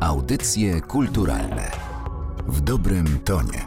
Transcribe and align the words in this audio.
Audycje 0.00 0.80
kulturalne 0.80 1.70
w 2.46 2.60
dobrym 2.60 3.18
tonie. 3.24 3.66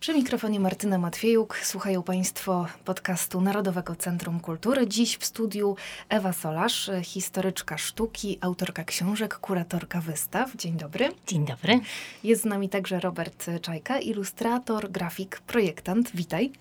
Przy 0.00 0.14
mikrofonie 0.14 0.60
Martyna 0.60 0.98
Matwiejuk 0.98 1.58
słuchają 1.58 2.02
Państwo 2.02 2.66
podcastu 2.84 3.40
Narodowego 3.40 3.96
Centrum 3.96 4.40
Kultury. 4.40 4.88
Dziś 4.88 5.16
w 5.16 5.24
studiu 5.24 5.76
Ewa 6.08 6.32
Solarz, 6.32 6.90
historyczka 7.02 7.78
sztuki, 7.78 8.38
autorka 8.40 8.84
książek, 8.84 9.34
kuratorka 9.38 10.00
wystaw. 10.00 10.56
Dzień 10.56 10.76
dobry. 10.76 11.08
Dzień 11.26 11.46
dobry. 11.46 11.80
Jest 12.24 12.42
z 12.42 12.44
nami 12.44 12.68
także 12.68 13.00
Robert 13.00 13.46
Czajka, 13.62 13.98
ilustrator, 13.98 14.90
grafik, 14.90 15.40
projektant. 15.40 16.10
Witaj. 16.14 16.52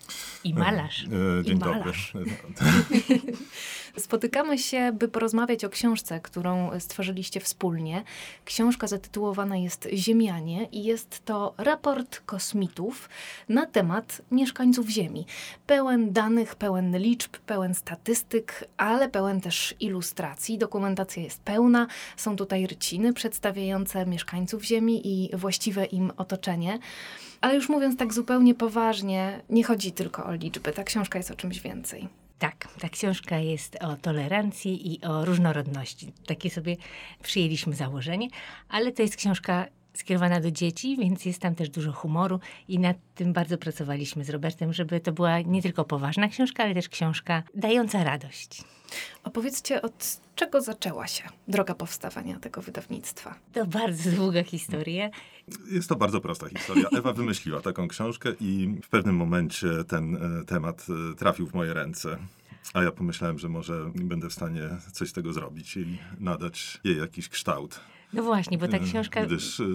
I 0.43 0.53
malarz. 0.53 1.03
E, 1.03 1.43
dzień 1.43 1.57
I 1.57 1.59
dobry. 1.59 1.91
Spotykamy 3.97 4.57
się, 4.57 4.91
by 4.91 5.07
porozmawiać 5.07 5.65
o 5.65 5.69
książce, 5.69 6.19
którą 6.19 6.79
stworzyliście 6.79 7.39
wspólnie. 7.39 8.03
Książka 8.45 8.87
zatytułowana 8.87 9.57
jest 9.57 9.87
Ziemianie 9.93 10.65
i 10.71 10.83
jest 10.83 11.25
to 11.25 11.53
raport 11.57 12.21
kosmitów 12.25 13.09
na 13.49 13.65
temat 13.65 14.21
mieszkańców 14.31 14.89
Ziemi. 14.89 15.25
Pełen 15.67 16.13
danych, 16.13 16.55
pełen 16.55 16.97
liczb, 16.97 17.37
pełen 17.37 17.73
statystyk, 17.73 18.67
ale 18.77 19.09
pełen 19.09 19.41
też 19.41 19.75
ilustracji. 19.79 20.57
Dokumentacja 20.57 21.23
jest 21.23 21.41
pełna. 21.41 21.87
Są 22.17 22.35
tutaj 22.35 22.67
ryciny 22.67 23.13
przedstawiające 23.13 24.05
mieszkańców 24.05 24.63
Ziemi 24.63 25.01
i 25.07 25.37
właściwe 25.37 25.85
im 25.85 26.11
otoczenie. 26.17 26.79
Ale 27.41 27.55
już 27.55 27.69
mówiąc 27.69 27.97
tak 27.97 28.13
zupełnie 28.13 28.55
poważnie, 28.55 29.41
nie 29.49 29.63
chodzi 29.63 29.91
tylko 29.91 30.25
o 30.25 30.33
liczby. 30.33 30.71
Ta 30.71 30.83
książka 30.83 31.19
jest 31.19 31.31
o 31.31 31.35
czymś 31.35 31.59
więcej. 31.59 32.20
Tak, 32.41 32.67
ta 32.79 32.89
książka 32.89 33.37
jest 33.37 33.77
o 33.83 33.95
tolerancji 33.95 34.93
i 34.93 35.03
o 35.03 35.25
różnorodności. 35.25 36.13
Takie 36.27 36.49
sobie 36.49 36.77
przyjęliśmy 37.23 37.75
założenie, 37.75 38.27
ale 38.69 38.91
to 38.91 39.01
jest 39.01 39.15
książka 39.15 39.67
skierowana 39.93 40.39
do 40.39 40.51
dzieci, 40.51 40.97
więc 40.97 41.25
jest 41.25 41.39
tam 41.39 41.55
też 41.55 41.69
dużo 41.69 41.91
humoru 41.91 42.39
i 42.67 42.79
nad 42.79 42.97
tym 43.15 43.33
bardzo 43.33 43.57
pracowaliśmy 43.57 44.23
z 44.23 44.29
Robertem, 44.29 44.73
żeby 44.73 44.99
to 44.99 45.11
była 45.11 45.41
nie 45.41 45.61
tylko 45.61 45.85
poważna 45.85 46.27
książka, 46.27 46.63
ale 46.63 46.73
też 46.73 46.89
książka 46.89 47.43
dająca 47.55 48.03
radość. 48.03 48.63
Opowiedzcie, 49.23 49.81
od 49.81 50.19
czego 50.35 50.61
zaczęła 50.61 51.07
się 51.07 51.23
droga 51.47 51.75
powstawania 51.75 52.39
tego 52.39 52.61
wydawnictwa? 52.61 53.35
To 53.53 53.65
bardzo 53.65 54.11
długa 54.11 54.43
historia. 54.43 55.09
Jest 55.71 55.89
to 55.89 55.95
bardzo 55.95 56.21
prosta 56.21 56.49
historia. 56.49 56.89
Ewa 56.97 57.13
wymyśliła 57.13 57.61
taką 57.61 57.87
książkę 57.87 58.29
i 58.39 58.75
w 58.83 58.89
pewnym 58.89 59.15
momencie 59.15 59.67
ten 59.87 60.15
e, 60.15 60.45
temat 60.45 60.85
e, 61.11 61.15
trafił 61.15 61.47
w 61.47 61.53
moje 61.53 61.73
ręce. 61.73 62.17
A 62.73 62.83
ja 62.83 62.91
pomyślałem, 62.91 63.39
że 63.39 63.49
może 63.49 63.91
będę 63.95 64.29
w 64.29 64.33
stanie 64.33 64.69
coś 64.91 65.09
z 65.09 65.13
tego 65.13 65.33
zrobić 65.33 65.77
i 65.77 65.99
nadać 66.19 66.79
jej 66.83 66.97
jakiś 66.97 67.29
kształt. 67.29 67.79
No 68.13 68.23
właśnie, 68.23 68.57
bo 68.57 68.67
ta 68.67 68.77
E, 68.77 68.79
książka... 68.79 69.25
Gdyż 69.25 69.59
e, 69.59 69.65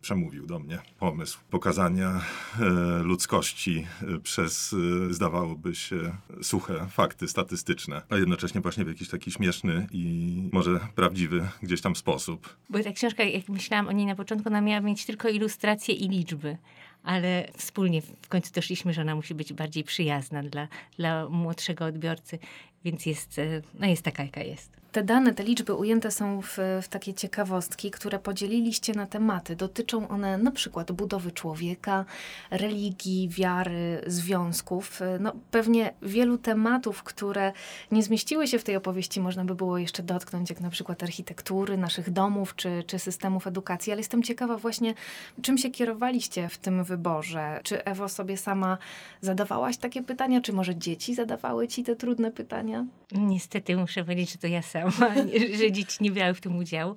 przemówił 0.00 0.46
do 0.46 0.58
mnie 0.58 0.78
pomysł 0.98 1.38
pokazania 1.50 2.20
e, 2.60 2.64
ludzkości 3.02 3.86
e, 4.02 4.18
przez, 4.18 4.74
e, 5.10 5.14
zdawałoby 5.14 5.74
się, 5.74 6.16
suche 6.42 6.86
fakty 6.90 7.28
statystyczne, 7.28 8.02
a 8.10 8.16
jednocześnie 8.16 8.60
właśnie 8.60 8.84
w 8.84 8.88
jakiś 8.88 9.08
taki 9.08 9.30
śmieszny 9.30 9.86
i 9.92 10.48
może 10.52 10.80
prawdziwy 10.94 11.48
gdzieś 11.62 11.80
tam 11.80 11.96
sposób. 11.96 12.56
Bo 12.70 12.82
ta 12.82 12.92
książka, 12.92 13.24
jak 13.24 13.48
myślałam 13.48 13.88
o 13.88 13.92
niej 13.92 14.06
na 14.06 14.14
początku, 14.14 14.48
ona 14.48 14.60
miała 14.60 14.80
mieć 14.80 15.06
tylko 15.06 15.28
ilustracje 15.28 15.94
i 15.94 16.08
liczby. 16.08 16.56
Ale 17.02 17.48
wspólnie 17.56 18.02
w 18.02 18.28
końcu 18.28 18.52
doszliśmy, 18.52 18.92
że 18.92 19.00
ona 19.02 19.14
musi 19.14 19.34
być 19.34 19.52
bardziej 19.52 19.84
przyjazna 19.84 20.42
dla, 20.42 20.68
dla 20.96 21.28
młodszego 21.28 21.84
odbiorcy, 21.84 22.38
więc 22.84 23.06
jest, 23.06 23.38
e, 23.38 23.62
no 23.74 23.86
jest 23.86 24.02
taka, 24.02 24.22
jaka 24.22 24.42
jest. 24.42 24.81
Te 24.92 25.02
dane, 25.02 25.34
te 25.34 25.42
liczby 25.42 25.74
ujęte 25.74 26.10
są 26.10 26.40
w, 26.42 26.58
w 26.82 26.88
takie 26.88 27.14
ciekawostki, 27.14 27.90
które 27.90 28.18
podzieliliście 28.18 28.92
na 28.92 29.06
tematy. 29.06 29.56
Dotyczą 29.56 30.08
one 30.08 30.38
na 30.38 30.50
przykład 30.50 30.92
budowy 30.92 31.32
człowieka, 31.32 32.04
religii, 32.50 33.28
wiary, 33.28 34.02
związków. 34.06 35.00
No, 35.20 35.32
pewnie 35.50 35.94
wielu 36.02 36.38
tematów, 36.38 37.02
które 37.02 37.52
nie 37.92 38.02
zmieściły 38.02 38.46
się 38.46 38.58
w 38.58 38.64
tej 38.64 38.76
opowieści, 38.76 39.20
można 39.20 39.44
by 39.44 39.54
było 39.54 39.78
jeszcze 39.78 40.02
dotknąć, 40.02 40.50
jak 40.50 40.60
na 40.60 40.70
przykład 40.70 41.02
architektury 41.02 41.76
naszych 41.76 42.10
domów 42.10 42.56
czy, 42.56 42.84
czy 42.86 42.98
systemów 42.98 43.46
edukacji. 43.46 43.92
Ale 43.92 44.00
jestem 44.00 44.22
ciekawa 44.22 44.56
właśnie, 44.56 44.94
czym 45.42 45.58
się 45.58 45.70
kierowaliście 45.70 46.48
w 46.48 46.58
tym 46.58 46.84
wyborze. 46.84 47.60
Czy 47.62 47.84
Ewo 47.84 48.08
sobie 48.08 48.36
sama 48.36 48.78
zadawałaś 49.20 49.76
takie 49.76 50.02
pytania, 50.02 50.40
czy 50.40 50.52
może 50.52 50.76
dzieci 50.76 51.14
zadawały 51.14 51.68
ci 51.68 51.84
te 51.84 51.96
trudne 51.96 52.30
pytania? 52.30 52.86
Niestety 53.12 53.76
muszę 53.76 54.04
powiedzieć, 54.04 54.32
że 54.32 54.38
to 54.38 54.46
ja 54.46 54.62
sama, 54.62 54.81
że 55.58 55.72
dzieci 55.72 55.96
nie 56.00 56.10
brały 56.10 56.34
w 56.34 56.40
tym 56.40 56.56
udziału. 56.56 56.96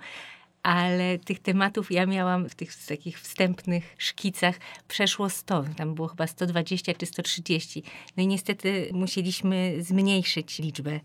Ale 0.66 1.20
tych 1.20 1.40
tematów 1.40 1.92
ja 1.92 2.06
miałam 2.06 2.50
w 2.50 2.56
tych 2.56 2.86
takich 2.86 3.20
wstępnych 3.20 3.96
szkicach 3.98 4.56
przeszło 4.88 5.30
100. 5.30 5.66
Tam 5.78 5.96
było 5.96 6.08
chyba 6.08 6.28
120 6.28 6.94
czy 6.94 7.06
130. 7.06 7.84
No 8.18 8.24
i 8.24 8.28
niestety 8.28 8.90
musieliśmy 8.94 9.76
zmniejszyć 9.80 10.60
liczbę, 10.60 11.00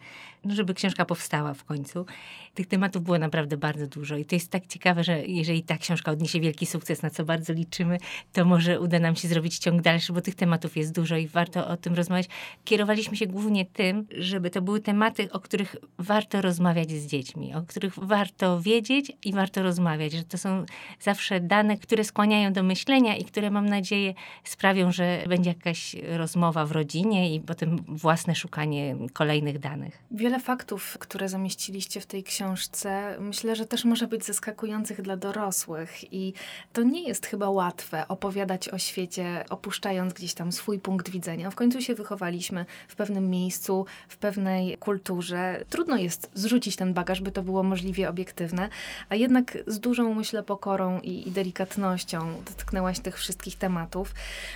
no 0.45 0.55
żeby 0.55 0.75
książka 0.75 1.05
powstała 1.05 1.55
w 1.55 1.65
końcu. 1.65 2.07
Tych 2.55 2.67
tematów 2.67 3.03
było 3.03 3.19
naprawdę 3.19 3.57
bardzo 3.57 3.87
dużo. 3.87 4.17
I 4.17 4.25
to 4.25 4.35
jest 4.35 4.51
tak 4.51 4.67
ciekawe, 4.67 5.05
że 5.05 5.27
jeżeli 5.27 5.63
ta 5.63 5.79
książka 5.79 6.11
odniesie 6.11 6.41
wielki 6.41 6.67
sukces, 6.67 7.03
na 7.03 7.11
co 7.11 7.25
bardzo 7.25 7.53
liczymy, 7.53 7.99
to 8.33 8.45
może 8.45 8.81
uda 8.81 8.99
nam 8.99 9.17
się 9.17 9.29
zrobić 9.29 9.59
ciąg 9.59 9.83
dalszy, 9.83 10.13
bo 10.13 10.21
tych 10.21 10.35
tematów 10.35 10.77
jest 10.77 10.93
dużo 10.93 11.17
i 11.17 11.27
warto 11.27 11.69
o 11.69 11.77
tym 11.77 11.95
rozmawiać. 11.95 12.29
Kierowaliśmy 12.65 13.17
się 13.17 13.27
głównie 13.27 13.67
tym, 13.67 14.07
żeby 14.19 14.51
to 14.51 14.63
były 14.63 14.81
tematy, 14.81 15.33
o 15.33 15.41
których 15.41 15.77
warto 15.99 16.41
rozmawiać 16.41 16.91
z 16.91 17.07
dziećmi, 17.07 17.55
o 17.55 17.63
których 17.63 17.99
warto 17.99 18.61
wiedzieć 18.61 19.13
i 19.25 19.33
warto 19.33 19.50
rozmawiać, 19.57 20.13
że 20.13 20.25
to 20.25 20.39
są 20.39 20.65
zawsze 21.01 21.41
dane, 21.41 21.77
które 21.77 22.05
skłaniają 22.05 22.53
do 22.53 22.63
myślenia 22.63 23.17
i 23.17 23.25
które 23.25 23.51
mam 23.51 23.69
nadzieję 23.69 24.15
sprawią, 24.45 24.93
że 24.93 25.25
będzie 25.29 25.51
jakaś 25.51 25.97
rozmowa 26.17 26.67
w 26.67 26.73
rodzinie 26.73 27.35
i 27.35 27.41
potem 27.41 27.77
własne 27.89 28.35
szukanie 28.35 28.97
kolejnych 29.13 29.59
danych. 29.59 29.99
Wiele 30.11 30.41
faktów, 30.41 30.97
które 30.99 31.29
zamieściliście 31.29 32.01
w 32.01 32.07
tej 32.07 32.25
książce, 32.25 33.17
myślę, 33.21 33.57
że 33.57 33.67
też 33.67 33.85
może 33.85 34.07
być 34.07 34.25
zaskakujących 34.25 35.03
dla 35.03 35.17
dorosłych 35.17 36.13
i 36.13 36.33
to 36.73 36.83
nie 36.83 37.09
jest 37.09 37.27
chyba 37.27 37.51
łatwe 37.51 38.09
opowiadać 38.09 38.69
o 38.69 38.79
świecie, 38.79 39.45
opuszczając 39.51 40.13
gdzieś 40.13 40.35
tam 40.35 40.53
swój 40.53 40.79
punkt 40.79 41.11
widzenia. 41.11 41.51
W 41.51 41.55
końcu 41.55 41.83
się 41.83 41.95
wychowaliśmy 41.95 42.67
w 42.89 42.97
pewnym 42.97 43.31
miejscu, 43.31 43.87
w 44.09 44.17
pewnej 44.17 44.77
kulturze. 44.79 45.65
Trudno 45.69 45.97
jest 45.97 46.31
zrzucić 46.35 46.77
ten 46.77 46.95
bagaż, 46.95 47.21
by 47.21 47.33
to 47.33 47.43
było 47.43 47.63
możliwie 47.63 48.09
obiektywne, 48.09 48.69
a 49.09 49.15
jednak 49.15 49.40
z 49.67 49.81
dużą, 49.81 50.15
myślę, 50.15 50.43
pokorą 50.43 51.01
i, 51.01 51.29
i 51.29 51.31
delikatnością 51.31 52.35
dotknęłaś 52.47 53.01
tych 53.01 53.19
wszystkich 53.19 53.57
tematów. 53.57 54.15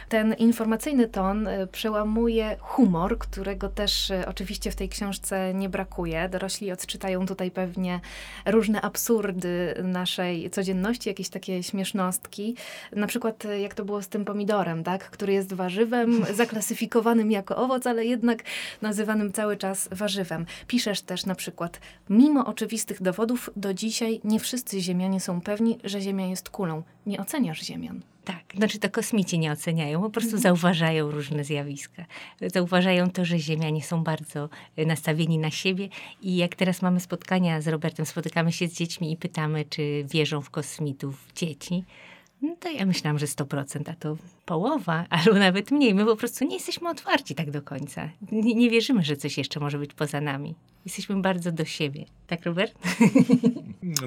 Ten 0.09 0.35
informacyjny 0.35 1.09
ton 1.09 1.47
y, 1.47 1.67
przełamuje 1.67 2.57
humor, 2.61 3.19
którego 3.19 3.69
też 3.69 4.11
y, 4.11 4.27
oczywiście 4.27 4.71
w 4.71 4.77
tej 4.77 4.89
książce 4.89 5.55
nie 5.55 5.69
brakuje. 5.69 6.29
Dorośli 6.29 6.73
odczytają 6.73 7.27
tutaj 7.27 7.51
pewnie 7.51 8.01
różne 8.47 8.81
absurdy 8.81 9.75
naszej 9.85 10.51
codzienności, 10.51 11.09
jakieś 11.09 11.29
takie 11.29 11.63
śmiesznostki. 11.63 12.57
Na 12.93 13.07
przykład 13.07 13.45
y, 13.45 13.61
jak 13.61 13.75
to 13.75 13.85
było 13.85 14.03
z 14.03 14.09
tym 14.09 14.25
pomidorem, 14.25 14.85
tak? 14.85 15.11
który 15.11 15.33
jest 15.33 15.53
warzywem, 15.53 16.25
zaklasyfikowanym 16.35 17.31
jako 17.31 17.57
owoc, 17.57 17.87
ale 17.87 18.05
jednak 18.05 18.43
nazywanym 18.83 19.33
cały 19.33 19.57
czas 19.57 19.89
warzywem. 19.93 20.47
Piszesz 20.67 21.01
też 21.01 21.27
na 21.27 21.35
przykład, 21.35 21.81
mimo 22.11 22.47
oczywistych 22.47 23.03
dowodów, 23.03 23.51
do 23.57 23.75
dzisiaj 23.75 24.21
nie 24.25 24.41
wszyscy 24.41 24.74
Ziemianie 24.81 25.21
są 25.21 25.41
pewni, 25.41 25.79
że 25.85 26.01
Ziemia 26.01 26.27
jest 26.27 26.51
kulą. 26.51 26.83
Nie 27.07 27.21
oceniasz 27.21 27.61
Ziemian. 27.61 28.01
Tak, 28.25 28.45
znaczy 28.57 28.79
to 28.79 28.91
kosmici 28.91 29.39
nie 29.39 29.53
oceniają, 29.53 30.03
po 30.03 30.11
prostu 30.11 30.39
zauważają 30.39 31.11
różne 31.11 31.45
zjawiska. 31.45 32.05
Zauważają 32.47 33.11
to, 33.11 33.25
że 33.25 33.39
Ziemianie 33.39 33.83
są 33.83 34.05
bardzo 34.05 34.49
e, 34.77 34.87
nastawieni 34.87 35.39
na 35.39 35.51
siebie 35.51 35.89
i 36.23 36.37
jak 36.37 36.55
teraz 36.55 36.83
mamy 36.83 37.01
spotkania 37.01 37.61
z 37.61 37.69
Robertem, 37.69 38.07
spotykamy 38.07 38.53
się 38.53 38.69
z 38.69 38.75
dziećmi 38.75 39.13
i 39.13 39.17
pytamy, 39.17 39.65
czy 39.65 40.05
wierzą 40.11 40.41
w 40.41 40.51
kosmitów 40.51 41.27
dzieci, 41.37 41.85
no 42.43 42.57
to 42.61 42.71
ja 42.71 42.87
myślałam, 42.87 43.19
że 43.19 43.27
100%, 43.27 43.91
a 43.91 43.95
to 43.95 44.17
połowa, 44.45 45.07
albo 45.11 45.35
nawet 45.39 45.71
mniej. 45.71 45.95
My 45.95 46.05
po 46.05 46.17
prostu 46.17 46.45
nie 46.45 46.55
jesteśmy 46.55 46.89
otwarci 46.89 47.35
tak 47.35 47.51
do 47.51 47.63
końca. 47.63 48.09
Nie, 48.33 48.55
nie 48.55 48.71
wierzymy, 48.71 49.03
że 49.03 49.17
coś 49.17 49.39
jeszcze 49.39 49.61
może 49.61 49.79
być 49.79 49.95
poza 49.95 50.21
nami. 50.21 50.55
Jesteśmy 50.85 51.23
bardzo 51.23 51.53
do 51.53 51.65
siebie. 51.65 52.05
Tak, 52.27 52.45
Robert? 52.45 52.75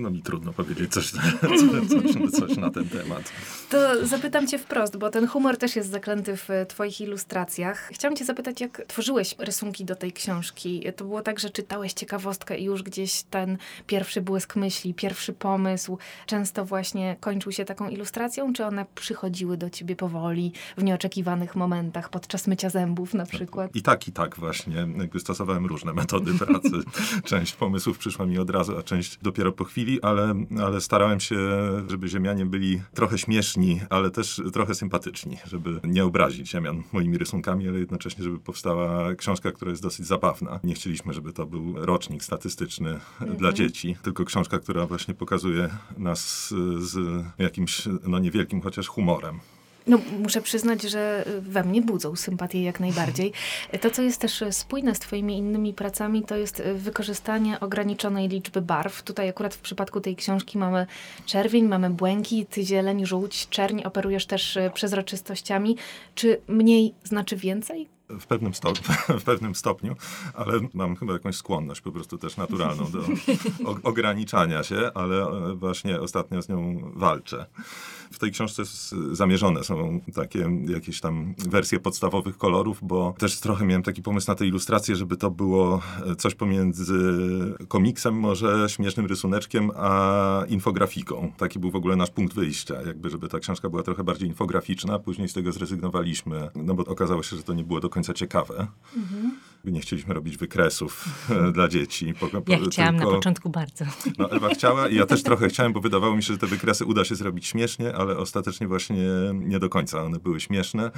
No 0.01 0.09
mi 0.09 0.21
trudno 0.21 0.53
powiedzieć 0.53 0.91
coś, 0.91 1.11
coś, 1.11 2.31
coś 2.31 2.57
na 2.57 2.69
ten 2.69 2.89
temat. 2.89 3.31
To 3.69 4.07
zapytam 4.07 4.47
cię 4.47 4.57
wprost, 4.57 4.97
bo 4.97 5.09
ten 5.09 5.27
humor 5.27 5.57
też 5.57 5.75
jest 5.75 5.89
zaklęty 5.89 6.37
w 6.37 6.49
twoich 6.67 7.01
ilustracjach. 7.01 7.89
Chciałam 7.93 8.15
cię 8.15 8.25
zapytać, 8.25 8.61
jak 8.61 8.81
tworzyłeś 8.87 9.35
rysunki 9.37 9.85
do 9.85 9.95
tej 9.95 10.11
książki? 10.13 10.83
To 10.95 11.05
było 11.05 11.21
tak, 11.21 11.39
że 11.39 11.49
czytałeś 11.49 11.93
ciekawostkę 11.93 12.57
i 12.57 12.63
już 12.63 12.83
gdzieś 12.83 13.23
ten 13.23 13.57
pierwszy 13.87 14.21
błysk 14.21 14.55
myśli, 14.55 14.93
pierwszy 14.93 15.33
pomysł 15.33 15.97
często 16.25 16.65
właśnie 16.65 17.15
kończył 17.19 17.51
się 17.51 17.65
taką 17.65 17.89
ilustracją, 17.89 18.53
czy 18.53 18.65
one 18.65 18.85
przychodziły 18.95 19.57
do 19.57 19.69
ciebie 19.69 19.95
powoli, 19.95 20.51
w 20.77 20.83
nieoczekiwanych 20.83 21.55
momentach, 21.55 22.09
podczas 22.09 22.47
mycia 22.47 22.69
zębów 22.69 23.13
na 23.13 23.25
przykład? 23.25 23.75
I 23.75 23.81
tak, 23.81 24.07
i 24.07 24.11
tak 24.11 24.35
właśnie. 24.35 24.87
Jakby 24.97 25.19
stosowałem 25.19 25.65
różne 25.65 25.93
metody 25.93 26.33
pracy. 26.33 26.66
Część 27.23 27.53
pomysłów 27.53 27.97
przyszła 27.97 28.25
mi 28.25 28.39
od 28.39 28.49
razu, 28.49 28.77
a 28.77 28.83
część 28.83 29.17
dopiero 29.21 29.51
po 29.51 29.63
chwili, 29.63 30.01
ale, 30.01 30.35
ale 30.63 30.81
starałem 30.81 31.19
się, 31.19 31.37
żeby 31.89 32.07
Ziemianie 32.07 32.45
byli 32.45 32.81
trochę 32.93 33.17
śmieszni, 33.17 33.81
ale 33.89 34.11
też 34.11 34.41
trochę 34.53 34.75
sympatyczni, 34.75 35.37
żeby 35.45 35.79
nie 35.83 36.05
obrazić 36.05 36.49
Ziemian 36.49 36.83
moimi 36.93 37.17
rysunkami, 37.17 37.67
ale 37.67 37.79
jednocześnie, 37.79 38.23
żeby 38.23 38.39
powstała 38.39 39.15
książka, 39.15 39.51
która 39.51 39.71
jest 39.71 39.83
dosyć 39.83 40.05
zabawna. 40.05 40.59
Nie 40.63 40.73
chcieliśmy, 40.73 41.13
żeby 41.13 41.33
to 41.33 41.45
był 41.45 41.85
rocznik 41.85 42.23
statystyczny 42.23 42.89
mhm. 42.89 43.37
dla 43.37 43.53
dzieci, 43.53 43.95
tylko 44.01 44.25
książka, 44.25 44.59
która 44.59 44.85
właśnie 44.85 45.13
pokazuje 45.13 45.69
nas 45.97 46.53
z 46.77 47.23
jakimś, 47.37 47.81
no 48.07 48.19
niewielkim 48.19 48.61
chociaż 48.61 48.87
humorem. 48.87 49.39
No, 49.87 49.99
muszę 50.19 50.41
przyznać, 50.41 50.81
że 50.81 51.25
we 51.39 51.63
mnie 51.63 51.81
budzą 51.81 52.15
sympatię 52.15 52.63
jak 52.63 52.79
najbardziej. 52.79 53.31
To, 53.81 53.91
co 53.91 54.01
jest 54.01 54.21
też 54.21 54.43
spójne 54.51 54.95
z 54.95 54.99
twoimi 54.99 55.37
innymi 55.37 55.73
pracami, 55.73 56.23
to 56.23 56.37
jest 56.37 56.63
wykorzystanie 56.75 57.59
ograniczonej 57.59 58.27
liczby 58.27 58.61
barw. 58.61 59.03
Tutaj 59.03 59.29
akurat 59.29 59.55
w 59.55 59.59
przypadku 59.59 60.01
tej 60.01 60.15
książki 60.15 60.57
mamy 60.57 60.87
czerwień, 61.25 61.65
mamy 61.65 61.89
błękit, 61.89 62.55
zieleń, 62.55 63.05
żółć, 63.05 63.49
czerń. 63.49 63.81
Operujesz 63.83 64.25
też 64.25 64.57
przezroczystościami. 64.73 65.77
Czy 66.15 66.41
mniej 66.47 66.93
znaczy 67.03 67.35
więcej? 67.35 67.96
W 68.09 68.27
pewnym, 68.27 68.53
stopniu, 68.53 68.95
w 69.19 69.23
pewnym 69.23 69.55
stopniu, 69.55 69.95
ale 70.33 70.53
mam 70.73 70.95
chyba 70.95 71.13
jakąś 71.13 71.35
skłonność 71.35 71.81
po 71.81 71.91
prostu 71.91 72.17
też 72.17 72.37
naturalną 72.37 72.91
do 72.91 73.03
ograniczania 73.89 74.63
się, 74.63 74.91
ale 74.95 75.25
właśnie 75.55 76.01
ostatnio 76.01 76.41
z 76.41 76.49
nią 76.49 76.81
walczę. 76.95 77.45
W 78.11 78.19
tej 78.19 78.31
książce 78.31 78.63
zamierzone 79.11 79.63
są 79.63 79.99
takie 80.15 80.49
jakieś 80.67 81.01
tam 81.01 81.33
wersje 81.37 81.79
podstawowych 81.79 82.37
kolorów, 82.37 82.79
bo 82.81 83.13
też 83.17 83.39
trochę 83.39 83.65
miałem 83.65 83.83
taki 83.83 84.01
pomysł 84.01 84.31
na 84.31 84.35
tę 84.35 84.45
ilustrację, 84.45 84.95
żeby 84.95 85.17
to 85.17 85.31
było 85.31 85.81
coś 86.17 86.35
pomiędzy 86.35 86.97
komiksem, 87.67 88.19
może 88.19 88.69
śmiesznym 88.69 89.05
rysuneczkiem, 89.05 89.71
a 89.75 90.43
infografiką. 90.47 91.31
Taki 91.37 91.59
był 91.59 91.71
w 91.71 91.75
ogóle 91.75 91.95
nasz 91.95 92.11
punkt 92.11 92.33
wyjścia, 92.33 92.81
jakby 92.81 93.09
żeby 93.09 93.29
ta 93.29 93.39
książka 93.39 93.69
była 93.69 93.83
trochę 93.83 94.03
bardziej 94.03 94.27
infograficzna. 94.27 94.99
Później 94.99 95.29
z 95.29 95.33
tego 95.33 95.51
zrezygnowaliśmy, 95.51 96.49
no 96.55 96.73
bo 96.73 96.85
okazało 96.85 97.23
się, 97.23 97.35
że 97.35 97.43
to 97.43 97.53
nie 97.53 97.63
było 97.63 97.79
do 97.79 97.89
końca 97.89 97.96
ciekawe. 98.01 98.67
Mhm. 98.95 99.39
Nie 99.65 99.81
chcieliśmy 99.81 100.13
robić 100.13 100.37
wykresów 100.37 101.05
e, 101.29 101.51
dla 101.51 101.67
dzieci. 101.67 102.13
Po, 102.19 102.27
po, 102.27 102.51
ja 102.51 102.59
chciałam 102.67 102.95
tylko, 102.95 103.11
na 103.11 103.17
początku 103.17 103.49
bardzo. 103.49 103.85
No, 104.17 104.31
Ewa 104.31 104.49
chciała 104.49 104.87
i 104.87 104.95
ja 104.95 105.05
też 105.05 105.23
trochę 105.29 105.49
chciałem, 105.49 105.73
bo 105.73 105.81
wydawało 105.81 106.15
mi 106.15 106.23
się, 106.23 106.33
że 106.33 106.39
te 106.39 106.47
wykresy 106.47 106.85
uda 106.85 107.05
się 107.05 107.15
zrobić 107.15 107.47
śmiesznie, 107.47 107.95
ale 107.95 108.17
ostatecznie 108.17 108.67
właśnie 108.67 109.07
nie 109.33 109.59
do 109.59 109.69
końca 109.69 110.03
one 110.03 110.19
były 110.19 110.39
śmieszne. 110.39 110.91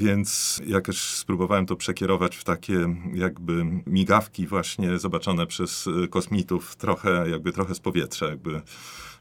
Więc 0.00 0.62
jakoś 0.66 0.98
spróbowałem 0.98 1.66
to 1.66 1.76
przekierować 1.76 2.36
w 2.36 2.44
takie 2.44 2.94
jakby 3.14 3.64
migawki 3.86 4.46
właśnie 4.46 4.98
zobaczone 4.98 5.46
przez 5.46 5.88
e, 6.04 6.08
kosmitów, 6.08 6.76
trochę 6.76 7.30
jakby 7.30 7.52
trochę 7.52 7.74
z 7.74 7.80
powietrza, 7.80 8.26
jakby 8.26 8.62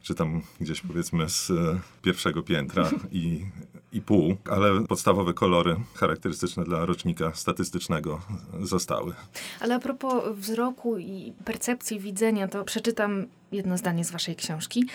czy 0.01 0.15
tam 0.15 0.41
gdzieś 0.61 0.81
powiedzmy 0.81 1.29
z 1.29 1.49
e, 1.49 1.79
pierwszego 2.01 2.43
piętra 2.43 2.89
i, 3.11 3.45
i 3.91 4.01
pół, 4.01 4.35
ale 4.51 4.83
podstawowe 4.87 5.33
kolory 5.33 5.75
charakterystyczne 5.95 6.63
dla 6.63 6.85
rocznika 6.85 7.31
statystycznego 7.35 8.21
zostały. 8.61 9.13
Ale 9.59 9.75
a 9.75 9.79
propos 9.79 10.23
wzroku 10.35 10.97
i 10.97 11.33
percepcji 11.45 11.99
widzenia, 11.99 12.47
to 12.47 12.63
przeczytam 12.63 13.25
jedno 13.51 13.77
zdanie 13.77 14.05
z 14.05 14.11
waszej 14.11 14.35
książki. 14.35 14.89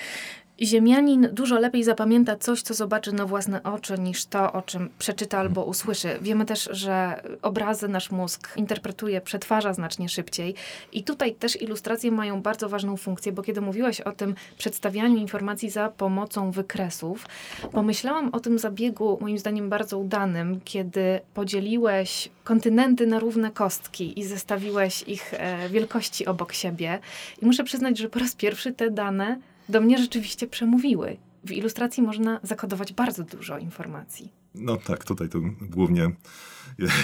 Ziemianin 0.60 1.28
dużo 1.32 1.58
lepiej 1.58 1.84
zapamięta 1.84 2.36
coś, 2.36 2.62
co 2.62 2.74
zobaczy 2.74 3.12
na 3.12 3.26
własne 3.26 3.62
oczy, 3.62 3.98
niż 3.98 4.24
to, 4.24 4.52
o 4.52 4.62
czym 4.62 4.90
przeczyta 4.98 5.38
albo 5.38 5.64
usłyszy. 5.64 6.18
Wiemy 6.20 6.44
też, 6.44 6.68
że 6.72 7.22
obrazy 7.42 7.88
nasz 7.88 8.10
mózg 8.10 8.56
interpretuje, 8.56 9.20
przetwarza 9.20 9.72
znacznie 9.74 10.08
szybciej. 10.08 10.54
I 10.92 11.04
tutaj 11.04 11.34
też 11.34 11.62
ilustracje 11.62 12.10
mają 12.10 12.42
bardzo 12.42 12.68
ważną 12.68 12.96
funkcję, 12.96 13.32
bo 13.32 13.42
kiedy 13.42 13.60
mówiłaś 13.60 14.00
o 14.00 14.12
tym 14.12 14.34
przedstawianiu 14.58 15.16
informacji 15.16 15.70
za 15.70 15.88
pomocą 15.88 16.50
wykresów, 16.50 17.26
pomyślałam 17.72 18.28
o 18.32 18.40
tym 18.40 18.58
zabiegu, 18.58 19.18
moim 19.20 19.38
zdaniem 19.38 19.68
bardzo 19.68 19.98
udanym, 19.98 20.60
kiedy 20.64 21.20
podzieliłeś 21.34 22.28
kontynenty 22.44 23.06
na 23.06 23.18
równe 23.18 23.50
kostki 23.50 24.20
i 24.20 24.24
zestawiłeś 24.24 25.02
ich 25.02 25.34
e, 25.34 25.68
wielkości 25.68 26.26
obok 26.26 26.52
siebie. 26.52 26.98
I 27.42 27.46
muszę 27.46 27.64
przyznać, 27.64 27.98
że 27.98 28.08
po 28.08 28.18
raz 28.18 28.34
pierwszy 28.34 28.72
te 28.72 28.90
dane 28.90 29.38
do 29.68 29.80
mnie 29.80 29.98
rzeczywiście 29.98 30.46
przemówiły. 30.46 31.16
W 31.44 31.52
ilustracji 31.52 32.02
można 32.02 32.40
zakodować 32.42 32.92
bardzo 32.92 33.24
dużo 33.24 33.58
informacji. 33.58 34.32
No 34.54 34.76
tak, 34.76 35.04
tutaj 35.04 35.28
to 35.28 35.38
głównie 35.60 36.10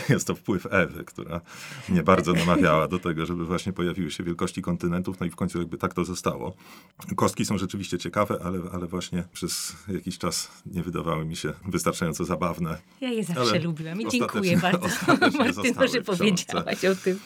jest 0.08 0.26
to 0.26 0.34
wpływ 0.34 0.66
Ewy, 0.70 1.04
która 1.04 1.40
mnie 1.88 2.02
bardzo 2.02 2.32
namawiała 2.32 2.88
do 2.88 2.98
tego, 2.98 3.26
żeby 3.26 3.44
właśnie 3.44 3.72
pojawiły 3.72 4.10
się 4.10 4.24
wielkości 4.24 4.62
kontynentów, 4.62 5.20
no 5.20 5.26
i 5.26 5.30
w 5.30 5.36
końcu 5.36 5.58
jakby 5.58 5.78
tak 5.78 5.94
to 5.94 6.04
zostało. 6.04 6.54
Kostki 7.16 7.44
są 7.44 7.58
rzeczywiście 7.58 7.98
ciekawe, 7.98 8.38
ale, 8.44 8.60
ale 8.72 8.86
właśnie 8.86 9.24
przez 9.32 9.76
jakiś 9.88 10.18
czas 10.18 10.50
nie 10.66 10.82
wydawały 10.82 11.24
mi 11.24 11.36
się 11.36 11.52
wystarczająco 11.68 12.24
zabawne. 12.24 12.78
Ja 13.00 13.10
je 13.10 13.24
zawsze 13.24 13.42
ale 13.42 13.58
lubiłam 13.58 14.00
i 14.00 14.08
dziękuję 14.08 14.56
bardzo 14.56 14.88
Martyno, 15.38 15.88
że 15.88 16.02
powiedziałaś 16.02 16.84
o 16.84 16.94
tym. 16.94 17.18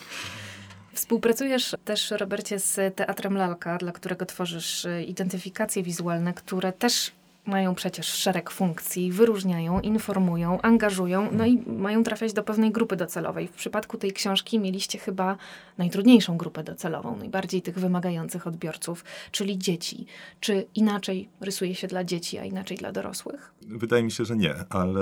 Współpracujesz 0.93 1.75
też, 1.85 2.11
Robercie, 2.11 2.59
z 2.59 2.95
Teatrem 2.95 3.37
Lalka, 3.37 3.77
dla 3.77 3.91
którego 3.91 4.25
tworzysz 4.25 4.85
e, 4.85 5.03
identyfikacje 5.03 5.83
wizualne, 5.83 6.33
które 6.33 6.73
też 6.73 7.11
mają 7.45 7.75
przecież 7.75 8.07
szereg 8.07 8.51
funkcji, 8.51 9.11
wyróżniają, 9.11 9.79
informują, 9.79 10.61
angażują, 10.61 11.29
no 11.31 11.45
i 11.45 11.63
mają 11.67 12.03
trafiać 12.03 12.33
do 12.33 12.43
pewnej 12.43 12.71
grupy 12.71 12.95
docelowej. 12.95 13.47
W 13.47 13.51
przypadku 13.51 13.97
tej 13.97 14.11
książki 14.11 14.59
mieliście 14.59 14.99
chyba 14.99 15.37
najtrudniejszą 15.77 16.37
grupę 16.37 16.63
docelową, 16.63 17.17
najbardziej 17.17 17.61
tych 17.61 17.79
wymagających 17.79 18.47
odbiorców, 18.47 19.03
czyli 19.31 19.57
dzieci. 19.57 20.05
Czy 20.39 20.65
inaczej 20.75 21.29
rysuje 21.41 21.75
się 21.75 21.87
dla 21.87 22.03
dzieci, 22.03 22.37
a 22.37 22.45
inaczej 22.45 22.77
dla 22.77 22.91
dorosłych? 22.91 23.53
Wydaje 23.61 24.03
mi 24.03 24.11
się, 24.11 24.25
że 24.25 24.35
nie, 24.35 24.55
ale 24.69 25.01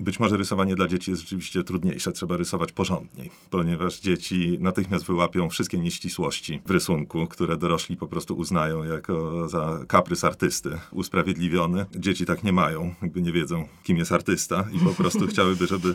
być 0.00 0.20
może 0.20 0.36
rysowanie 0.36 0.74
dla 0.74 0.88
dzieci 0.88 1.10
jest 1.10 1.22
rzeczywiście 1.22 1.64
trudniejsze. 1.64 2.12
Trzeba 2.12 2.36
rysować 2.36 2.72
porządniej, 2.72 3.30
ponieważ 3.50 4.00
dzieci 4.00 4.58
natychmiast 4.60 5.04
wyłapią 5.04 5.48
wszystkie 5.48 5.78
nieścisłości 5.78 6.62
w 6.66 6.70
rysunku, 6.70 7.26
które 7.26 7.56
dorośli 7.56 7.96
po 7.96 8.06
prostu 8.06 8.36
uznają 8.36 8.84
jako 8.84 9.48
za 9.48 9.80
kaprys 9.88 10.24
artysty, 10.24 10.78
usprawiedliwiony 10.92 11.75
Dzieci 11.96 12.26
tak 12.26 12.44
nie 12.44 12.52
mają, 12.52 12.94
jakby 13.02 13.22
nie 13.22 13.32
wiedzą, 13.32 13.68
kim 13.82 13.96
jest 13.96 14.12
artysta 14.12 14.64
i 14.72 14.78
po 14.78 14.90
prostu 14.90 15.26
chciałyby, 15.30 15.66
żeby 15.66 15.94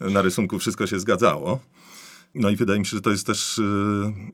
na 0.00 0.22
rysunku 0.22 0.58
wszystko 0.58 0.86
się 0.86 1.00
zgadzało. 1.00 1.60
No 2.34 2.50
i 2.50 2.56
wydaje 2.56 2.78
mi 2.78 2.86
się, 2.86 2.96
że 2.96 3.02
to 3.02 3.10
jest 3.10 3.26
też 3.26 3.58
y, 3.58 3.62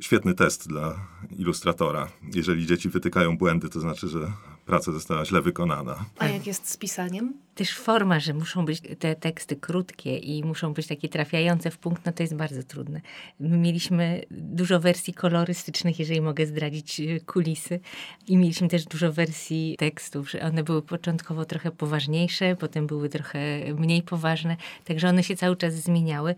świetny 0.00 0.34
test 0.34 0.68
dla 0.68 0.94
ilustratora. 1.38 2.08
Jeżeli 2.34 2.66
dzieci 2.66 2.88
wytykają 2.88 3.38
błędy, 3.38 3.68
to 3.68 3.80
znaczy, 3.80 4.08
że 4.08 4.32
praca 4.66 4.92
została 4.92 5.24
źle 5.24 5.42
wykonana. 5.42 6.04
A 6.18 6.28
jak 6.28 6.46
jest 6.46 6.70
z 6.70 6.76
pisaniem? 6.76 7.34
Też 7.54 7.78
forma, 7.78 8.20
że 8.20 8.34
muszą 8.34 8.64
być 8.64 8.80
te 8.98 9.14
teksty 9.14 9.56
krótkie 9.56 10.18
i 10.18 10.44
muszą 10.44 10.74
być 10.74 10.86
takie 10.86 11.08
trafiające 11.08 11.70
w 11.70 11.78
punkt, 11.78 12.06
no 12.06 12.12
to 12.12 12.22
jest 12.22 12.36
bardzo 12.36 12.62
trudne. 12.62 13.00
My 13.40 13.58
mieliśmy 13.58 14.22
dużo 14.30 14.80
wersji 14.80 15.14
kolorystycznych, 15.14 15.98
jeżeli 15.98 16.20
mogę 16.20 16.46
zdradzić 16.46 17.00
y, 17.00 17.20
kulisy. 17.26 17.80
I 18.26 18.36
mieliśmy 18.36 18.68
też 18.68 18.84
dużo 18.84 19.12
wersji 19.12 19.76
tekstów, 19.78 20.30
że 20.30 20.40
one 20.40 20.64
były 20.64 20.82
początkowo 20.82 21.44
trochę 21.44 21.70
poważniejsze, 21.70 22.56
potem 22.56 22.86
były 22.86 23.08
trochę 23.08 23.38
mniej 23.74 24.02
poważne, 24.02 24.56
także 24.84 25.08
one 25.08 25.22
się 25.22 25.36
cały 25.36 25.56
czas 25.56 25.74
zmieniały 25.74 26.34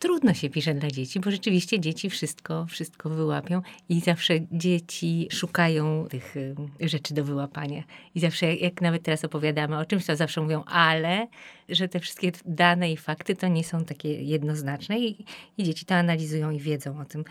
trudno 0.00 0.34
się 0.34 0.50
pisze 0.50 0.74
dla 0.74 0.90
dzieci, 0.90 1.20
bo 1.20 1.30
rzeczywiście 1.30 1.80
dzieci 1.80 2.10
wszystko, 2.10 2.66
wszystko 2.66 3.10
wyłapią 3.10 3.62
i 3.88 4.00
zawsze 4.00 4.34
dzieci 4.52 5.28
szukają 5.32 6.06
tych 6.10 6.36
y, 6.36 6.54
rzeczy 6.80 7.14
do 7.14 7.24
wyłapania. 7.24 7.82
I 8.14 8.20
zawsze, 8.20 8.54
jak 8.54 8.80
nawet 8.80 9.02
teraz 9.02 9.24
opowiadamy 9.24 9.78
o 9.78 9.84
czymś, 9.84 10.06
to 10.06 10.16
zawsze 10.16 10.40
mówią, 10.40 10.64
ale, 10.64 11.26
że 11.68 11.88
te 11.88 12.00
wszystkie 12.00 12.32
dane 12.44 12.92
i 12.92 12.96
fakty 12.96 13.36
to 13.36 13.48
nie 13.48 13.64
są 13.64 13.84
takie 13.84 14.22
jednoznaczne 14.22 14.98
i, 14.98 15.24
i 15.58 15.64
dzieci 15.64 15.84
to 15.84 15.94
analizują 15.94 16.50
i 16.50 16.60
wiedzą 16.60 17.00
o 17.00 17.04
tym 17.04 17.24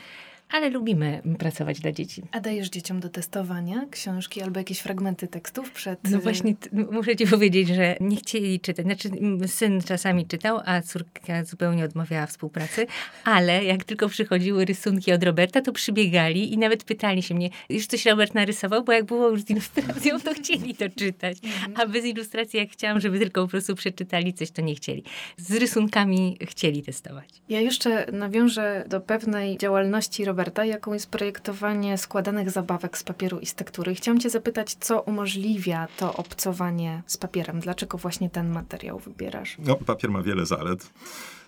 ale 0.50 0.70
lubimy 0.70 1.22
pracować 1.40 1.80
dla 1.80 1.92
dzieci. 1.92 2.24
A 2.32 2.40
dajesz 2.40 2.70
dzieciom 2.70 3.00
do 3.00 3.10
testowania 3.10 3.86
książki 3.92 4.42
albo 4.42 4.60
jakieś 4.60 4.80
fragmenty 4.80 5.28
tekstów 5.28 5.72
przed... 5.72 6.00
No 6.12 6.20
właśnie, 6.20 6.56
muszę 6.92 7.16
ci 7.16 7.28
powiedzieć, 7.38 7.68
że 7.68 7.96
nie 8.00 8.16
chcieli 8.18 8.60
czytać. 8.60 8.86
Znaczy, 8.86 9.10
syn 9.48 9.82
czasami 9.82 10.26
czytał, 10.26 10.60
a 10.66 10.82
córka 10.82 11.44
zupełnie 11.44 11.86
odmawiała 11.86 12.26
współpracy, 12.26 12.88
ale 13.24 13.64
jak 13.64 13.84
tylko 13.84 14.10
przychodziły 14.10 14.66
rysunki 14.66 15.12
od 15.12 15.24
Roberta, 15.24 15.62
to 15.62 15.72
przybiegali 15.72 16.54
i 16.54 16.58
nawet 16.58 16.84
pytali 16.84 17.24
się 17.24 17.36
mnie, 17.36 17.50
już 17.70 17.88
coś 17.88 18.06
Robert 18.06 18.34
narysował, 18.34 18.84
bo 18.84 18.92
jak 18.92 19.06
było 19.06 19.30
już 19.30 19.42
z 19.42 19.50
ilustracją, 19.50 20.20
to 20.20 20.34
chcieli 20.34 20.76
to 20.76 20.90
czytać. 20.90 21.38
Mhm. 21.44 21.74
A 21.76 21.86
bez 21.86 22.06
ilustracji, 22.06 22.60
jak 22.60 22.70
chciałam, 22.70 23.00
żeby 23.00 23.20
tylko 23.20 23.42
po 23.42 23.48
prostu 23.48 23.76
przeczytali 23.76 24.34
coś, 24.34 24.52
to 24.52 24.62
nie 24.62 24.76
chcieli. 24.76 25.04
Z 25.38 25.52
rysunkami 25.52 26.38
chcieli 26.42 26.84
testować. 26.84 27.30
Ja 27.50 27.60
jeszcze 27.60 28.06
nawiążę 28.12 28.86
do 28.88 29.02
pewnej 29.02 29.58
działalności 29.58 30.26
Roberta 30.26 30.39
Roberta, 30.40 30.66
jaką 30.66 30.94
jest 30.94 31.10
projektowanie 31.10 31.98
składanych 31.98 32.50
zabawek 32.50 32.98
z 32.98 33.04
papieru 33.04 33.40
i 33.40 33.46
z 33.46 33.56
tektury. 33.56 33.96
Chciałam 33.96 34.20
cię 34.20 34.30
zapytać, 34.30 34.76
co 34.80 35.02
umożliwia 35.02 35.88
to 35.98 36.14
obcowanie 36.14 37.04
z 37.08 37.18
papierem? 37.18 37.60
Dlaczego 37.60 37.98
właśnie 37.98 38.30
ten 38.30 38.50
materiał 38.50 39.00
wybierasz? 39.00 39.56
No, 39.60 39.76
papier 39.76 40.12
ma 40.12 40.22
wiele 40.22 40.46
zalet. 40.46 40.90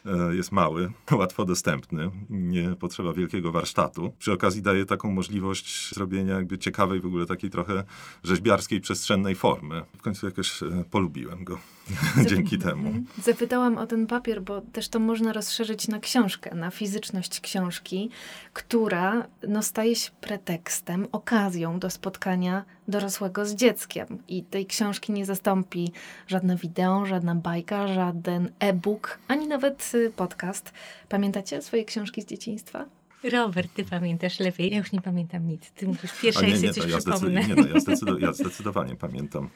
E, 0.06 0.36
jest 0.36 0.52
mały, 0.52 0.92
łatwo 1.12 1.46
dostępny, 1.46 2.12
nie 2.30 2.76
potrzeba 2.76 3.14
wielkiego 3.14 3.52
warsztatu. 3.52 4.14
Przy 4.20 4.32
okazji 4.32 4.62
daje 4.62 4.86
taką 4.86 5.12
możliwość 5.12 5.96
zrobienia 5.96 6.36
jakby 6.36 6.58
ciekawej 6.58 7.00
w 7.00 7.06
ogóle 7.06 7.26
takiej 7.26 7.50
trochę 7.50 7.84
rzeźbiarskiej, 8.24 8.82
przestrzennej 8.82 9.36
formy. 9.36 9.82
W 9.98 10.02
końcu 10.02 10.26
jakoś 10.26 10.64
e, 10.64 10.66
polubiłem 10.92 11.44
go 11.44 11.60
dzięki 12.30 12.58
temu. 12.58 12.94
Zapytałam 13.24 13.78
o 13.78 13.88
ten 13.88 14.08
papier, 14.08 14.42
bo 14.42 14.62
też 14.62 14.90
to 14.90 15.00
można 15.00 15.34
rozszerzyć 15.34 15.88
na 15.88 16.00
książkę, 16.00 16.56
na 16.56 16.72
fizyczność 16.72 17.40
książki, 17.40 18.10
która 18.54 19.28
no, 19.48 19.64
staje 19.64 19.96
się 19.96 20.12
pretekstem, 20.22 21.08
okazją 21.12 21.80
do 21.80 21.90
spotkania 21.90 22.66
dorosłego 22.88 23.46
z 23.46 23.56
dzieckiem. 23.56 24.24
I 24.28 24.44
tej 24.44 24.66
książki 24.66 25.12
nie 25.12 25.26
zastąpi 25.26 25.92
żadne 26.28 26.56
wideo, 26.56 27.06
żadna 27.06 27.36
bajka, 27.36 27.88
żaden 27.88 28.52
e-book, 28.60 29.20
ani 29.28 29.48
nawet 29.48 29.92
y, 29.96 30.12
podcast. 30.16 30.74
Pamiętacie 31.10 31.62
swoje 31.62 31.86
książki 31.86 32.22
z 32.22 32.26
dzieciństwa? 32.26 32.86
Robert, 33.24 33.74
ty 33.74 33.86
pamiętasz 33.86 34.40
lepiej. 34.40 34.72
Ja 34.72 34.78
już 34.78 34.92
nie 34.92 35.02
pamiętam 35.02 35.48
nic. 35.48 35.72
Ty 35.72 35.88
musisz 35.88 36.22
pierwsza, 36.22 36.42
to 36.42 36.74
coś 36.74 36.92
ja, 36.92 36.98
przypomnę. 36.98 37.48
nie, 37.48 37.56
no, 37.56 37.68
ja, 37.68 38.18
ja 38.28 38.34
zdecydowanie 38.34 38.96
pamiętam. 38.96 39.50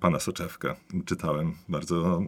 Pana 0.00 0.20
Soczewkę 0.20 0.74
czytałem 1.04 1.52
bardzo, 1.68 2.22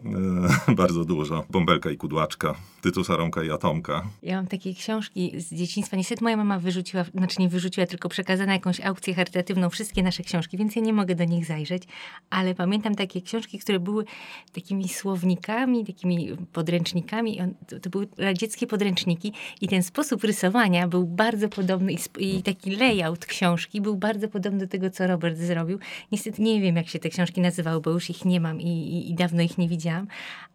e, 0.69 0.75
bardzo 0.81 1.05
dużo. 1.05 1.45
Bąbelka 1.49 1.91
i 1.91 1.97
Kudłaczka, 1.97 2.55
Tytusa, 2.81 3.15
Rąka 3.15 3.43
i 3.43 3.51
Atomka. 3.51 4.07
Ja 4.23 4.35
mam 4.35 4.47
takie 4.47 4.73
książki 4.73 5.41
z 5.41 5.53
dzieciństwa. 5.53 5.97
Niestety 5.97 6.23
moja 6.23 6.37
mama 6.37 6.59
wyrzuciła, 6.59 7.03
znaczy 7.03 7.41
nie 7.41 7.49
wyrzuciła, 7.49 7.87
tylko 7.87 8.09
przekazała 8.09 8.47
na 8.47 8.53
jakąś 8.53 8.81
aukcję 8.81 9.13
charytatywną 9.13 9.69
wszystkie 9.69 10.03
nasze 10.03 10.23
książki, 10.23 10.57
więc 10.57 10.75
ja 10.75 10.81
nie 10.81 10.93
mogę 10.93 11.15
do 11.15 11.23
nich 11.23 11.45
zajrzeć. 11.45 11.83
Ale 12.29 12.55
pamiętam 12.55 12.95
takie 12.95 13.21
książki, 13.21 13.59
które 13.59 13.79
były 13.79 14.05
takimi 14.53 14.89
słownikami, 14.89 15.85
takimi 15.85 16.37
podręcznikami. 16.53 17.39
To, 17.67 17.79
to 17.79 17.89
były 17.89 18.07
radzieckie 18.17 18.67
podręczniki 18.67 19.33
i 19.61 19.67
ten 19.67 19.83
sposób 19.83 20.23
rysowania 20.23 20.87
był 20.87 21.07
bardzo 21.07 21.49
podobny 21.49 21.93
i, 21.93 21.97
i 22.19 22.43
taki 22.43 22.75
layout 22.75 23.25
książki 23.25 23.81
był 23.81 23.95
bardzo 23.95 24.27
podobny 24.27 24.59
do 24.59 24.67
tego, 24.67 24.89
co 24.89 25.07
Robert 25.07 25.37
zrobił. 25.37 25.79
Niestety 26.11 26.41
nie 26.41 26.61
wiem, 26.61 26.75
jak 26.75 26.87
się 26.87 26.99
te 26.99 27.09
książki 27.09 27.41
nazywały, 27.53 27.81
bo 27.81 27.91
już 27.91 28.09
ich 28.09 28.25
nie 28.25 28.39
mam 28.39 28.61
i, 28.61 28.67
i, 28.67 29.11
i 29.11 29.15
dawno 29.15 29.41
ich 29.41 29.57
nie 29.57 29.67
widziałam. 29.67 30.07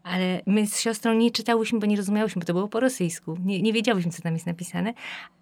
Ale 0.03 0.41
my 0.47 0.67
z 0.67 0.81
siostrą 0.81 1.15
nie 1.15 1.31
czytałyśmy, 1.31 1.79
bo 1.79 1.87
nie 1.87 1.97
rozumiałyśmy, 1.97 2.41
bo 2.41 2.47
to 2.47 2.53
było 2.53 2.69
po 2.69 2.81
rosyjsku. 2.81 3.39
Nie, 3.45 3.63
nie 3.63 3.73
wiedziałyśmy, 3.73 4.13
co 4.13 4.23
tam 4.23 4.35
jest 4.35 4.47
napisane. 4.47 4.95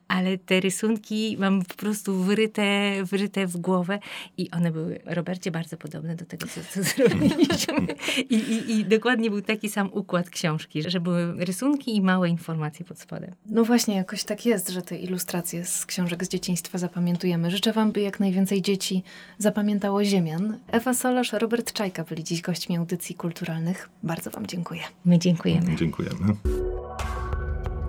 Ale 0.08 0.38
te 0.38 0.60
rysunki 0.60 1.36
mam 1.38 1.62
po 1.62 1.75
prostu 1.75 2.14
wyryte, 2.14 2.92
wyryte 3.04 3.46
w 3.46 3.56
głowę 3.56 3.98
i 4.36 4.50
one 4.50 4.70
były, 4.70 5.00
Robercie, 5.04 5.50
bardzo 5.50 5.76
podobne 5.76 6.16
do 6.16 6.25
tego, 6.25 6.46
co, 6.46 6.60
co 6.70 6.82
zrobiliśmy. 6.96 7.86
I, 8.18 8.34
i, 8.34 8.70
I 8.70 8.84
dokładnie 8.84 9.30
był 9.30 9.42
taki 9.42 9.68
sam 9.68 9.90
układ 9.92 10.30
książki, 10.30 10.90
że 10.90 11.00
były 11.00 11.44
rysunki 11.44 11.96
i 11.96 12.02
małe 12.02 12.28
informacje 12.28 12.84
pod 12.84 13.00
spodem. 13.00 13.30
No 13.46 13.64
właśnie, 13.64 13.96
jakoś 13.96 14.25
tak 14.25 14.46
jest, 14.46 14.68
że 14.68 14.82
te 14.82 14.96
ilustracje 14.96 15.64
z 15.64 15.86
książek 15.86 16.25
z 16.25 16.28
dzieciństwa 16.28 16.78
zapamiętujemy. 16.78 17.50
Życzę 17.50 17.72
Wam, 17.72 17.92
by 17.92 18.00
jak 18.00 18.20
najwięcej 18.20 18.62
dzieci 18.62 19.02
zapamiętało 19.38 20.04
Ziemian. 20.04 20.58
Ewa 20.68 20.94
Solarz, 20.94 21.32
Robert 21.32 21.72
Czajka 21.72 22.04
byli 22.04 22.25
dziś 22.25 22.42
gośćmi 22.42 22.76
audycji 22.76 23.14
kulturalnych. 23.14 23.88
Bardzo 24.02 24.30
Wam 24.30 24.46
dziękuję. 24.46 24.80
My 25.04 25.18
dziękujemy. 25.18 25.76
Dziękujemy. 25.76 26.36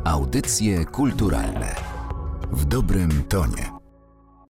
Audycje 0.03 0.85
kulturalne 0.85 1.75
w 2.51 2.65
dobrym 2.65 3.23
tonie. 3.29 3.76